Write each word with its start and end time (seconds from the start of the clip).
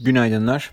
Günaydınlar. 0.00 0.70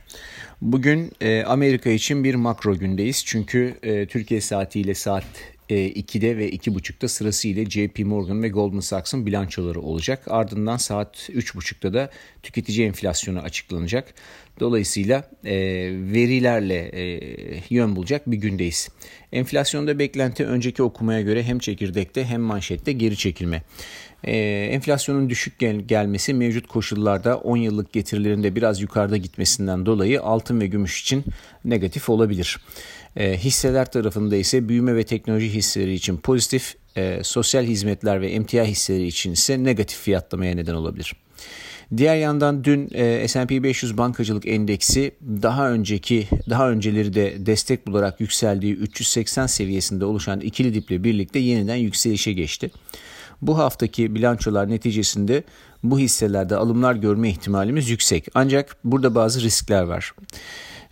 Bugün 0.61 1.11
e, 1.21 1.43
Amerika 1.43 1.89
için 1.89 2.23
bir 2.23 2.35
makro 2.35 2.75
gündeyiz. 2.75 3.23
Çünkü 3.25 3.75
e, 3.83 4.05
Türkiye 4.05 4.41
saatiyle 4.41 4.93
saat 4.93 5.25
e, 5.69 5.75
2'de 5.75 6.37
ve 6.37 6.49
2.30'da 6.49 7.07
sırasıyla 7.07 7.65
JP 7.65 7.99
Morgan 7.99 8.43
ve 8.43 8.49
Goldman 8.49 8.79
Sachs'ın 8.79 9.25
bilançoları 9.25 9.81
olacak. 9.81 10.23
Ardından 10.27 10.77
saat 10.77 11.29
3.30'da 11.29 11.93
da 11.93 12.09
tüketici 12.43 12.87
enflasyonu 12.87 13.39
açıklanacak. 13.39 14.13
Dolayısıyla 14.59 15.29
e, 15.45 15.55
verilerle 16.13 16.89
e, 16.93 17.21
yön 17.69 17.95
bulacak 17.95 18.31
bir 18.31 18.37
gündeyiz. 18.37 18.89
Enflasyonda 19.31 19.99
beklenti 19.99 20.45
önceki 20.45 20.83
okumaya 20.83 21.21
göre 21.21 21.43
hem 21.43 21.59
çekirdekte 21.59 22.25
hem 22.25 22.41
manşette 22.41 22.91
geri 22.91 23.17
çekilme. 23.17 23.61
E, 24.23 24.37
enflasyonun 24.71 25.29
düşük 25.29 25.59
gel- 25.59 25.79
gelmesi 25.79 26.33
mevcut 26.33 26.67
koşullarda 26.67 27.37
10 27.37 27.57
yıllık 27.57 27.93
getirilerinde 27.93 28.55
biraz 28.55 28.81
yukarıda 28.81 29.17
gitmesinden 29.17 29.85
dolayı 29.85 30.21
altın 30.21 30.61
ve 30.61 30.67
gümüş 30.67 31.01
için 31.01 31.23
negatif 31.65 32.09
olabilir. 32.09 32.57
E, 33.15 33.37
hisseler 33.37 33.91
tarafında 33.91 34.35
ise 34.35 34.69
büyüme 34.69 34.95
ve 34.95 35.03
teknoloji 35.03 35.53
hisseleri 35.53 35.93
için 35.93 36.17
pozitif, 36.17 36.75
e, 36.95 37.19
sosyal 37.23 37.63
hizmetler 37.63 38.21
ve 38.21 38.31
emtia 38.31 38.65
hisseleri 38.65 39.07
için 39.07 39.31
ise 39.31 39.63
negatif 39.63 39.99
fiyatlamaya 39.99 40.55
neden 40.55 40.73
olabilir. 40.73 41.13
Diğer 41.97 42.15
yandan 42.15 42.63
dün 42.63 42.89
e, 42.93 43.27
S&P 43.27 43.63
500 43.63 43.97
bankacılık 43.97 44.47
endeksi 44.47 45.11
daha 45.21 45.71
önceki 45.71 46.27
daha 46.49 46.69
önceleri 46.69 47.13
de 47.13 47.45
destek 47.45 47.87
bularak 47.87 48.21
yükseldiği 48.21 48.73
380 48.73 49.47
seviyesinde 49.47 50.05
oluşan 50.05 50.39
ikili 50.39 50.73
diple 50.73 51.03
birlikte 51.03 51.39
yeniden 51.39 51.75
yükselişe 51.75 52.33
geçti. 52.33 52.71
Bu 53.41 53.57
haftaki 53.57 54.15
bilançolar 54.15 54.69
neticesinde 54.69 55.43
bu 55.83 55.99
hisselerde 55.99 56.55
alımlar 56.55 56.95
görme 56.95 57.29
ihtimalimiz 57.29 57.89
yüksek. 57.89 58.27
Ancak 58.33 58.77
burada 58.83 59.15
bazı 59.15 59.41
riskler 59.41 59.83
var. 59.83 60.13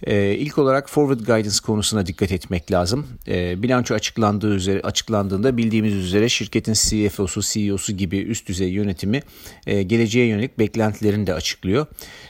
Ee, 0.03 0.35
ilk 0.35 0.57
olarak 0.57 0.89
forward 0.89 1.19
guidance 1.19 1.57
konusuna 1.65 2.05
dikkat 2.05 2.31
etmek 2.31 2.71
lazım. 2.71 3.07
Ee, 3.27 3.63
bilanço 3.63 3.95
açıklandığı 3.95 4.55
üzere 4.55 4.81
açıklandığında 4.81 5.57
bildiğimiz 5.57 5.93
üzere 5.93 6.29
şirketin 6.29 6.73
CFO'su, 6.73 7.41
CEO'su 7.41 7.93
gibi 7.93 8.17
üst 8.17 8.47
düzey 8.47 8.69
yönetimi 8.69 9.21
e, 9.67 9.83
geleceğe 9.83 10.27
yönelik 10.27 10.59
beklentilerini 10.59 11.27
de 11.27 11.33
açıklıyor. 11.33 11.85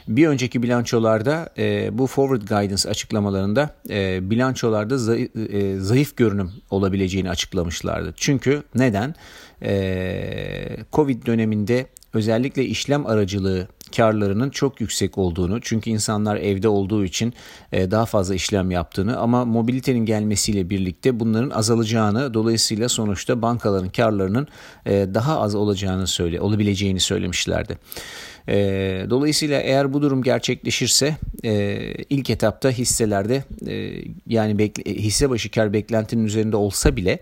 Bir 0.07 0.27
önceki 0.27 0.63
bilançolarda 0.63 1.49
e, 1.57 1.97
bu 1.97 2.07
forward 2.07 2.41
guidance 2.41 2.89
açıklamalarında 2.89 3.75
e, 3.89 4.29
bilançolarda 4.29 4.97
zayıf, 4.97 5.35
e, 5.35 5.79
zayıf 5.79 6.17
görünüm 6.17 6.51
olabileceğini 6.69 7.29
açıklamışlardı. 7.29 8.13
Çünkü 8.17 8.63
neden? 8.75 9.15
E, 9.61 10.77
Covid 10.93 11.25
döneminde 11.25 11.87
özellikle 12.13 12.65
işlem 12.65 13.05
aracılığı 13.05 13.67
karlarının 13.97 14.49
çok 14.49 14.81
yüksek 14.81 15.17
olduğunu 15.17 15.61
çünkü 15.61 15.89
insanlar 15.89 16.35
evde 16.35 16.67
olduğu 16.67 17.05
için 17.05 17.33
e, 17.71 17.91
daha 17.91 18.05
fazla 18.05 18.35
işlem 18.35 18.71
yaptığını 18.71 19.17
ama 19.17 19.45
mobilitenin 19.45 20.05
gelmesiyle 20.05 20.69
birlikte 20.69 21.19
bunların 21.19 21.49
azalacağını 21.49 22.33
dolayısıyla 22.33 22.89
sonuçta 22.89 23.41
bankaların 23.41 23.89
karlarının 23.89 24.47
e, 24.85 24.91
daha 25.13 25.39
az 25.39 25.55
olacağını 25.55 26.07
söyle 26.07 26.41
olabileceğini 26.41 26.99
söylemişlerdi. 26.99 27.77
E, 28.49 28.55
dolayısıyla 29.09 29.59
eğer 29.59 29.93
bu 29.93 30.01
durum 30.01 30.23
gerçekleşirse 30.23 31.15
ilk 32.09 32.29
etapta 32.29 32.69
hisselerde 32.69 33.43
yani 34.27 34.71
hisse 34.85 35.29
başı 35.29 35.51
kar 35.51 35.73
beklentinin 35.73 36.25
üzerinde 36.25 36.55
olsa 36.55 36.95
bile 36.95 37.19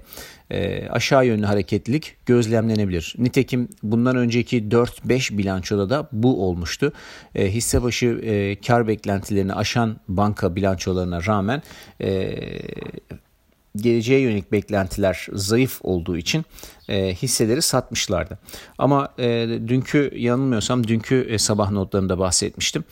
e, 0.52 0.88
aşağı 0.90 1.26
yönlü 1.26 1.45
hareketlilik 1.45 2.16
gözlemlenebilir. 2.26 3.16
Nitekim 3.17 3.70
bundan 3.84 4.16
önceki 4.16 4.64
4-5 4.64 5.38
bilançoda 5.38 5.90
da 5.90 6.09
bu 6.12 6.48
olmuştu. 6.48 6.94
E, 7.36 7.52
hisse 7.52 7.84
başı 7.84 8.06
e, 8.06 8.56
kar 8.62 8.88
beklentilerini 8.88 9.54
aşan 9.54 9.98
banka 10.08 10.56
bilançolarına 10.56 11.26
rağmen 11.26 11.62
e, 12.02 12.36
geleceğe 13.76 14.20
yönelik 14.20 14.52
beklentiler 14.52 15.28
zayıf 15.34 15.80
olduğu 15.84 16.17
için 16.17 16.45
e, 16.89 17.14
hisseleri 17.14 17.61
satmışlardı. 17.61 18.39
Ama 18.77 19.14
e, 19.20 19.48
dünkü 19.67 20.11
yanılmıyorsam 20.16 20.88
dünkü 20.88 21.27
e, 21.30 21.38
sabah 21.38 21.72
notlarında 21.72 22.20
bahsetmiştim. 22.20 22.83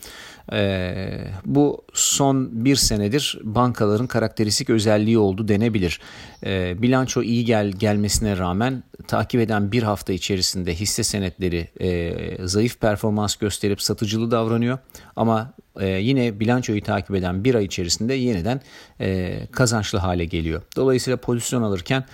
E, 0.52 1.24
bu 1.44 1.84
son 1.92 2.64
bir 2.64 2.76
senedir 2.76 3.38
bankaların 3.42 4.06
karakteristik 4.06 4.70
özelliği 4.70 5.18
oldu 5.18 5.48
denebilir. 5.48 6.00
E, 6.46 6.82
bilanço 6.82 7.22
iyi 7.22 7.44
gel 7.44 7.68
gelmesine 7.68 8.38
rağmen 8.38 8.82
takip 9.06 9.40
eden 9.40 9.72
bir 9.72 9.82
hafta 9.82 10.12
içerisinde 10.12 10.74
hisse 10.74 11.04
senetleri 11.04 11.68
e, 11.80 12.46
zayıf 12.46 12.80
performans 12.80 13.36
gösterip 13.36 13.82
satıcılı 13.82 14.30
davranıyor. 14.30 14.78
Ama 15.16 15.52
e, 15.80 15.86
yine 15.86 16.40
bilançoyu 16.40 16.82
takip 16.82 17.16
eden 17.16 17.44
bir 17.44 17.54
ay 17.54 17.64
içerisinde 17.64 18.14
yeniden 18.14 18.60
e, 19.00 19.38
kazançlı 19.52 19.98
hale 19.98 20.24
geliyor. 20.24 20.62
Dolayısıyla 20.76 21.16
pozisyon 21.16 21.62
alırken 21.62 22.04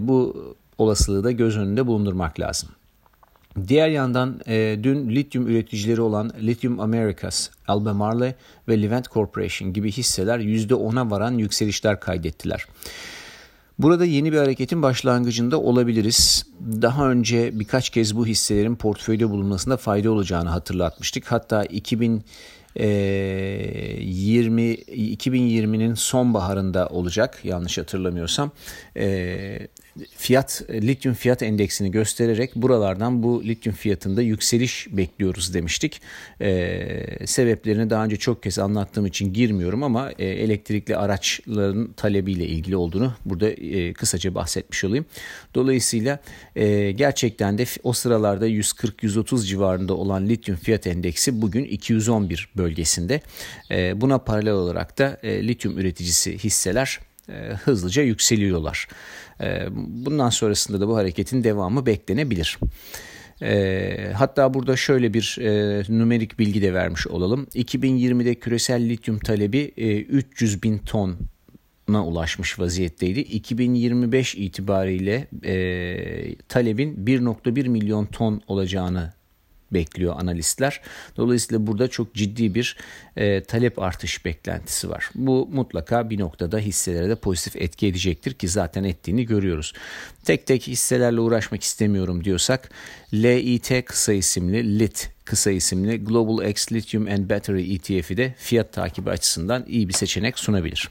bu 0.00 0.36
olasılığı 0.78 1.24
da 1.24 1.32
göz 1.32 1.56
önünde 1.56 1.86
bulundurmak 1.86 2.40
lazım. 2.40 2.68
Diğer 3.68 3.88
yandan 3.88 4.40
e, 4.46 4.78
dün 4.82 5.10
lityum 5.10 5.48
üreticileri 5.48 6.00
olan 6.00 6.32
Lithium 6.42 6.80
Americas, 6.80 7.50
Albemarle 7.68 8.34
ve 8.68 8.82
Livent 8.82 9.10
Corporation 9.10 9.72
gibi 9.72 9.92
hisseler 9.92 10.38
%10'a 10.38 11.10
varan 11.10 11.38
yükselişler 11.38 12.00
kaydettiler. 12.00 12.66
Burada 13.78 14.04
yeni 14.04 14.32
bir 14.32 14.38
hareketin 14.38 14.82
başlangıcında 14.82 15.60
olabiliriz. 15.60 16.46
Daha 16.60 17.10
önce 17.10 17.60
birkaç 17.60 17.90
kez 17.90 18.16
bu 18.16 18.26
hisselerin 18.26 18.76
portföyde 18.76 19.30
bulunmasında 19.30 19.76
fayda 19.76 20.10
olacağını 20.10 20.48
hatırlatmıştık. 20.48 21.32
Hatta 21.32 21.64
2000 21.64 22.24
20 22.78 24.62
2020'nin 24.74 25.94
sonbaharında 25.94 26.86
olacak 26.86 27.38
yanlış 27.44 27.78
hatırlamıyorsam 27.78 28.50
e, 28.96 29.68
fiyat 30.16 30.62
lityum 30.70 31.14
fiyat 31.14 31.42
endeksini 31.42 31.90
göstererek 31.90 32.56
buralardan 32.56 33.22
bu 33.22 33.44
lityum 33.44 33.74
fiyatında 33.74 34.22
yükseliş 34.22 34.86
bekliyoruz 34.90 35.54
demiştik. 35.54 36.00
E, 36.40 37.26
sebeplerini 37.26 37.90
daha 37.90 38.04
önce 38.04 38.16
çok 38.16 38.42
kez 38.42 38.58
anlattığım 38.58 39.06
için 39.06 39.32
girmiyorum 39.32 39.82
ama 39.82 40.10
e, 40.18 40.26
elektrikli 40.26 40.96
araçların 40.96 41.92
talebiyle 41.92 42.46
ilgili 42.46 42.76
olduğunu 42.76 43.14
burada 43.24 43.50
e, 43.50 43.92
kısaca 43.92 44.34
bahsetmiş 44.34 44.84
olayım. 44.84 45.06
Dolayısıyla 45.54 46.18
e, 46.56 46.92
gerçekten 46.92 47.58
de 47.58 47.64
o 47.82 47.92
sıralarda 47.92 48.48
140-130 48.48 49.46
civarında 49.46 49.94
olan 49.94 50.28
lityum 50.28 50.58
fiyat 50.58 50.86
endeksi 50.86 51.42
bugün 51.42 51.64
211 51.64 52.48
bölgesinde. 52.56 53.20
E, 53.70 54.00
buna 54.00 54.18
paralel 54.18 54.52
olarak 54.52 54.98
da 54.98 55.18
e, 55.22 55.48
lityum 55.48 55.78
üreticisi 55.78 56.38
hisseler 56.38 57.07
e, 57.28 57.32
hızlıca 57.64 58.02
yükseliyorlar. 58.02 58.88
E, 59.40 59.66
bundan 59.76 60.30
sonrasında 60.30 60.80
da 60.80 60.88
bu 60.88 60.96
hareketin 60.96 61.44
devamı 61.44 61.86
beklenebilir. 61.86 62.58
E, 63.42 64.12
hatta 64.14 64.54
burada 64.54 64.76
şöyle 64.76 65.14
bir 65.14 65.38
e, 65.40 65.82
numerik 65.88 66.38
bilgi 66.38 66.62
de 66.62 66.74
vermiş 66.74 67.06
olalım. 67.06 67.46
2020'de 67.54 68.34
küresel 68.34 68.88
lityum 68.88 69.18
talebi 69.18 69.72
e, 69.76 70.00
300 70.00 70.62
bin 70.62 70.78
ton 70.78 71.16
ulaşmış 71.88 72.58
vaziyetteydi. 72.58 73.20
2025 73.20 74.34
itibariyle 74.34 75.28
e, 75.44 76.34
talebin 76.48 77.06
1.1 77.06 77.68
milyon 77.68 78.06
ton 78.06 78.42
olacağını 78.46 79.12
bekliyor 79.72 80.14
analistler. 80.20 80.80
Dolayısıyla 81.16 81.66
burada 81.66 81.88
çok 81.88 82.14
ciddi 82.14 82.54
bir 82.54 82.76
e, 83.16 83.42
talep 83.42 83.78
artış 83.78 84.24
beklentisi 84.24 84.90
var. 84.90 85.10
Bu 85.14 85.48
mutlaka 85.52 86.10
bir 86.10 86.20
noktada 86.20 86.58
hisselere 86.58 87.08
de 87.08 87.14
pozitif 87.14 87.56
etki 87.56 87.86
edecektir 87.86 88.34
ki 88.34 88.48
zaten 88.48 88.84
ettiğini 88.84 89.26
görüyoruz. 89.26 89.72
Tek 90.24 90.46
tek 90.46 90.66
hisselerle 90.66 91.20
uğraşmak 91.20 91.62
istemiyorum 91.62 92.24
diyorsak 92.24 92.70
LIT 93.14 93.84
kısa 93.84 94.12
isimli 94.12 94.78
LIT 94.78 95.10
kısa 95.24 95.50
isimli 95.50 96.04
Global 96.04 96.48
X 96.50 96.72
Lithium 96.72 97.06
and 97.06 97.30
Battery 97.30 97.74
ETF'i 97.74 98.16
de 98.16 98.34
fiyat 98.38 98.72
takibi 98.72 99.10
açısından 99.10 99.64
iyi 99.68 99.88
bir 99.88 99.94
seçenek 99.94 100.38
sunabilir. 100.38 100.90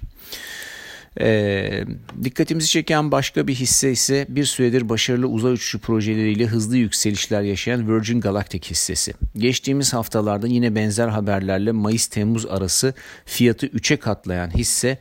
E, 1.21 1.83
dikkatimizi 2.23 2.69
çeken 2.69 3.11
başka 3.11 3.47
bir 3.47 3.55
hisse 3.55 3.91
ise 3.91 4.25
bir 4.29 4.45
süredir 4.45 4.89
başarılı 4.89 5.27
uzay 5.27 5.53
uçuşu 5.53 5.79
projeleriyle 5.79 6.45
hızlı 6.45 6.77
yükselişler 6.77 7.41
yaşayan 7.41 7.95
Virgin 7.95 8.21
Galactic 8.21 8.69
hissesi. 8.69 9.13
Geçtiğimiz 9.37 9.93
haftalarda 9.93 10.47
yine 10.47 10.75
benzer 10.75 11.07
haberlerle 11.07 11.71
Mayıs-Temmuz 11.71 12.49
arası 12.49 12.93
fiyatı 13.25 13.67
3'e 13.67 13.97
katlayan 13.97 14.49
hisse 14.49 14.97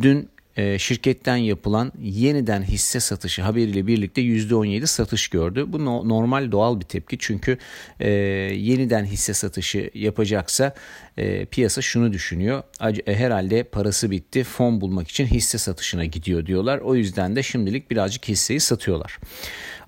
dün 0.00 0.28
e, 0.56 0.78
şirketten 0.78 1.36
yapılan 1.36 1.92
yeniden 2.00 2.62
hisse 2.62 3.00
satışı 3.00 3.42
haberiyle 3.42 3.86
birlikte 3.86 4.22
%17 4.22 4.86
satış 4.86 5.28
gördü. 5.28 5.64
Bu 5.68 5.84
no, 5.84 6.08
normal 6.08 6.52
doğal 6.52 6.80
bir 6.80 6.84
tepki 6.84 7.16
çünkü 7.18 7.58
e, 8.00 8.10
yeniden 8.10 9.04
hisse 9.04 9.34
satışı 9.34 9.90
yapacaksa 9.94 10.74
e, 11.16 11.44
piyasa 11.44 11.82
şunu 11.82 12.12
düşünüyor. 12.12 12.62
E, 13.06 13.14
herhalde 13.14 13.62
parası 13.62 14.10
bitti 14.10 14.44
fon 14.44 14.80
bulmak 14.80 15.08
için 15.08 15.26
hisse 15.26 15.58
satışına 15.58 16.04
gidiyor 16.04 16.46
diyorlar. 16.46 16.78
O 16.78 16.94
yüzden 16.94 17.36
de 17.36 17.42
şimdilik 17.42 17.90
birazcık 17.90 18.28
hisseyi 18.28 18.60
satıyorlar. 18.60 19.18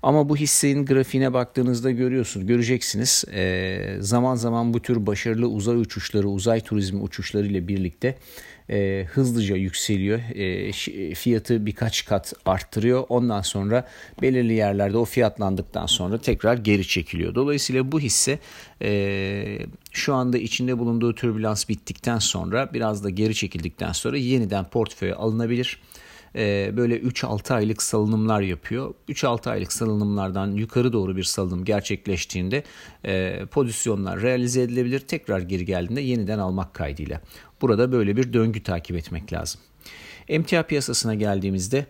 Ama 0.03 0.29
bu 0.29 0.37
hissenin 0.37 0.85
grafiğine 0.85 1.33
baktığınızda 1.33 1.91
görüyorsunuz, 1.91 2.47
göreceksiniz. 2.47 3.25
E, 3.33 3.97
zaman 3.99 4.35
zaman 4.35 4.73
bu 4.73 4.81
tür 4.81 5.05
başarılı 5.05 5.47
uzay 5.47 5.77
uçuşları, 5.77 6.27
uzay 6.27 6.61
turizmi 6.61 7.01
uçuşları 7.01 7.47
ile 7.47 7.67
birlikte 7.67 8.15
e, 8.69 9.05
hızlıca 9.09 9.55
yükseliyor. 9.55 10.19
E, 10.35 10.71
fiyatı 11.13 11.65
birkaç 11.65 12.05
kat 12.05 12.33
arttırıyor. 12.45 13.03
Ondan 13.09 13.41
sonra 13.41 13.87
belirli 14.21 14.53
yerlerde 14.53 14.97
o 14.97 15.05
fiyatlandıktan 15.05 15.85
sonra 15.85 16.17
tekrar 16.17 16.57
geri 16.57 16.87
çekiliyor. 16.87 17.35
Dolayısıyla 17.35 17.91
bu 17.91 17.99
hisse 17.99 18.39
e, 18.81 19.59
şu 19.91 20.13
anda 20.13 20.37
içinde 20.37 20.79
bulunduğu 20.79 21.15
türbülans 21.15 21.69
bittikten 21.69 22.19
sonra 22.19 22.73
biraz 22.73 23.03
da 23.03 23.09
geri 23.09 23.35
çekildikten 23.35 23.91
sonra 23.91 24.17
yeniden 24.17 24.65
portföye 24.65 25.13
alınabilir 25.13 25.79
böyle 26.77 26.99
3-6 26.99 27.53
aylık 27.53 27.81
salınımlar 27.81 28.41
yapıyor. 28.41 28.93
3-6 29.09 29.49
aylık 29.49 29.73
salınımlardan 29.73 30.51
yukarı 30.51 30.93
doğru 30.93 31.17
bir 31.17 31.23
salınım 31.23 31.65
gerçekleştiğinde 31.65 32.63
pozisyonlar 33.47 34.21
realize 34.21 34.61
edilebilir. 34.61 34.99
Tekrar 34.99 35.39
geri 35.39 35.65
geldiğinde 35.65 36.01
yeniden 36.01 36.39
almak 36.39 36.73
kaydıyla. 36.73 37.21
Burada 37.61 37.91
böyle 37.91 38.17
bir 38.17 38.33
döngü 38.33 38.63
takip 38.63 38.95
etmek 38.95 39.33
lazım. 39.33 39.61
Emtia 40.27 40.63
piyasasına 40.63 41.15
geldiğimizde 41.15 41.85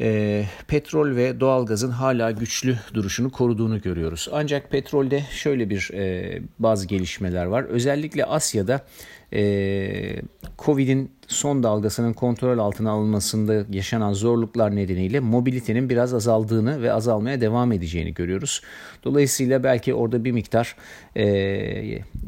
e, 0.00 0.44
petrol 0.68 1.16
ve 1.16 1.40
doğalgazın 1.40 1.90
hala 1.90 2.30
güçlü 2.30 2.78
duruşunu 2.94 3.30
koruduğunu 3.30 3.80
görüyoruz. 3.80 4.28
Ancak 4.32 4.70
petrolde 4.70 5.24
şöyle 5.30 5.70
bir 5.70 5.90
e, 5.94 6.38
bazı 6.58 6.86
gelişmeler 6.86 7.44
var. 7.44 7.64
Özellikle 7.64 8.24
Asya'da 8.24 8.86
e, 9.32 10.22
Covid'in 10.58 11.10
son 11.28 11.62
dalgasının 11.62 12.12
kontrol 12.12 12.58
altına 12.58 12.90
alınmasında 12.90 13.64
yaşanan 13.70 14.12
zorluklar 14.12 14.76
nedeniyle 14.76 15.20
mobilitenin 15.20 15.88
biraz 15.90 16.14
azaldığını 16.14 16.82
ve 16.82 16.92
azalmaya 16.92 17.40
devam 17.40 17.72
edeceğini 17.72 18.14
görüyoruz. 18.14 18.62
Dolayısıyla 19.04 19.64
belki 19.64 19.94
orada 19.94 20.24
bir 20.24 20.32
miktar 20.32 20.76
e, 21.16 21.24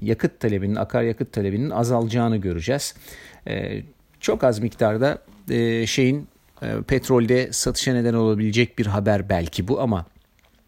yakıt 0.02 0.40
talebinin, 0.40 0.76
akaryakıt 0.76 1.32
talebinin 1.32 1.70
azalacağını 1.70 2.36
göreceğiz. 2.36 2.94
E, 3.48 3.82
çok 4.20 4.44
az 4.44 4.58
miktarda 4.58 5.18
e, 5.50 5.86
şeyin 5.86 6.28
e, 6.62 6.82
petrolde 6.82 7.52
satışa 7.52 7.92
neden 7.92 8.14
olabilecek 8.14 8.78
bir 8.78 8.86
haber 8.86 9.28
belki 9.28 9.68
bu 9.68 9.80
ama 9.80 10.06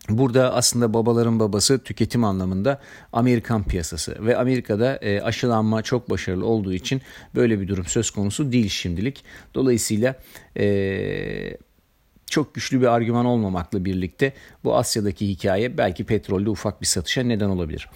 Burada 0.09 0.55
aslında 0.55 0.95
babaların 0.95 1.41
babası 1.41 1.79
tüketim 1.79 2.25
anlamında 2.25 2.81
Amerikan 3.13 3.65
piyasası 3.65 4.27
ve 4.27 4.37
Amerika'da 4.37 4.97
e, 4.97 5.21
aşılanma 5.21 5.83
çok 5.83 6.11
başarılı 6.11 6.47
olduğu 6.47 6.73
için 6.73 7.03
böyle 7.35 7.61
bir 7.61 7.69
durum 7.69 7.85
söz 7.85 8.11
konusu 8.11 8.53
değil 8.53 8.69
şimdilik. 8.69 9.25
Dolayısıyla 9.55 10.15
e, 10.57 11.57
çok 12.27 12.55
güçlü 12.55 12.81
bir 12.81 12.87
argüman 12.87 13.27
olmamakla 13.27 13.85
birlikte 13.85 14.33
bu 14.65 14.77
Asya'daki 14.77 15.29
hikaye 15.29 15.79
belki 15.79 16.05
petrolde 16.05 16.51
ufak 16.51 16.81
bir 16.81 16.87
satışa 16.87 17.23
neden 17.23 17.49
olabilir. 17.49 17.89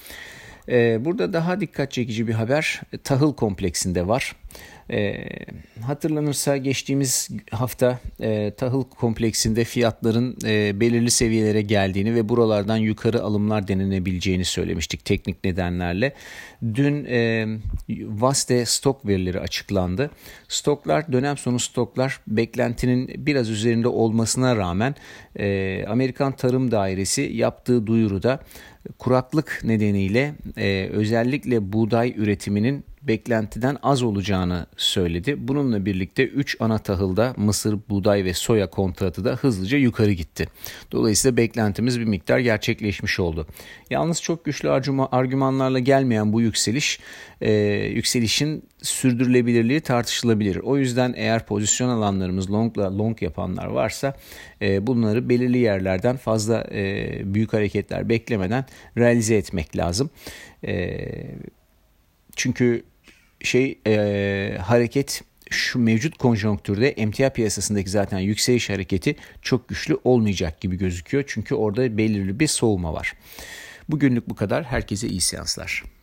E, 0.69 1.05
burada 1.05 1.33
daha 1.33 1.61
dikkat 1.61 1.93
çekici 1.93 2.29
bir 2.29 2.33
haber 2.33 2.81
tahıl 3.05 3.35
kompleksinde 3.35 4.09
var. 4.09 4.37
E, 4.91 5.29
hatırlanırsa 5.83 6.57
geçtiğimiz 6.57 7.29
hafta 7.51 7.99
e, 8.21 8.53
tahıl 8.57 8.85
kompleksinde 8.85 9.65
fiyatların 9.65 10.37
e, 10.45 10.81
belirli 10.81 11.11
seviyelere 11.11 11.63
geldiğini 11.63 12.15
ve 12.15 12.29
buralardan 12.29 12.77
yukarı 12.77 13.23
alımlar 13.23 13.69
denenebileceğini 13.69 14.45
söylemiştik 14.45 15.05
teknik 15.05 15.45
nedenlerle. 15.45 16.13
Dün 16.75 17.05
e, 17.05 17.47
Vaste 18.07 18.65
stok 18.65 19.07
verileri 19.07 19.41
açıklandı. 19.41 20.11
Stoklar 20.49 21.13
dönem 21.13 21.37
sonu 21.37 21.59
stoklar 21.59 22.21
beklentinin 22.27 23.27
biraz 23.27 23.51
üzerinde 23.51 23.89
olmasına 23.89 24.57
rağmen 24.57 24.95
e, 25.39 25.85
Amerikan 25.89 26.33
Tarım 26.33 26.71
Dairesi 26.71 27.23
yaptığı 27.23 27.87
duyuruda 27.87 28.41
kuraklık 28.99 29.61
nedeniyle 29.65 30.35
e, 30.57 30.89
özellikle 30.93 31.73
buğday 31.73 32.15
üretiminin 32.17 32.85
beklentiden 33.09 33.77
az 33.83 34.03
olacağını 34.03 34.67
söyledi. 34.77 35.49
Bununla 35.49 35.87
birlikte 35.87 36.27
3 36.27 36.57
ana 36.61 36.79
tahılda 36.79 37.35
mısır, 37.37 37.79
buğday 37.89 38.25
ve 38.25 38.35
soya 38.35 38.71
kontratı 38.71 39.25
da 39.25 39.33
hızlıca 39.33 39.79
yukarı 39.79 40.13
gitti. 40.13 40.49
Dolayısıyla 40.93 41.37
beklentimiz 41.37 42.01
bir 42.01 42.05
miktar 42.05 42.39
gerçekleşmiş 42.39 43.21
oldu. 43.21 43.47
Yalnız 43.91 44.23
çok 44.23 44.45
güçlü 44.45 44.71
argümanlarla 45.13 45.79
gelmeyen 45.79 46.33
bu 46.33 46.41
yükseliş, 46.41 47.01
e, 47.41 47.53
yükselişin 47.95 48.65
sürdürülebilirliği 48.83 49.81
tartışılabilir. 49.81 50.57
O 50.57 50.77
yüzden 50.77 51.15
eğer 51.17 51.47
pozisyon 51.47 51.89
alanlarımız 51.89 52.51
long, 52.51 52.79
long 52.79 53.23
yapanlar 53.23 53.67
varsa 53.67 54.17
e, 54.63 54.87
bunları 54.87 55.29
belirli 55.29 55.59
yerlerden 55.59 56.17
fazla 56.17 56.67
e, 56.73 57.21
büyük 57.35 57.53
hareketler 57.53 58.09
beklemeden 58.09 58.65
realize 58.99 59.37
etmek 59.37 59.77
lazım. 59.77 60.11
E, 60.67 61.07
çünkü 62.37 62.85
şey 63.47 63.79
e, 63.87 64.59
hareket 64.63 65.23
şu 65.51 65.79
mevcut 65.79 66.19
konjonktürde 66.19 66.89
emtia 66.89 67.31
piyasasındaki 67.31 67.91
zaten 67.91 68.19
yükseliş 68.19 68.71
hareketi 68.71 69.17
çok 69.43 69.69
güçlü 69.69 69.99
olmayacak 70.05 70.61
gibi 70.61 70.77
gözüküyor. 70.77 71.25
Çünkü 71.27 71.55
orada 71.55 71.99
belirli 71.99 72.41
bir 72.41 72.47
soğuma 72.47 72.95
var. 72.95 73.13
Bugünlük 73.89 74.29
bu 74.29 74.35
kadar. 74.35 74.65
Herkese 74.65 75.09
iyi 75.09 75.21
seanslar. 75.21 75.96